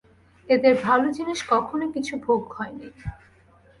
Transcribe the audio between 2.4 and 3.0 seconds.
হয়নি।